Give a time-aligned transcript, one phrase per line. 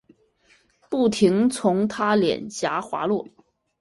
[0.89, 3.27] 不停从她脸颊滑落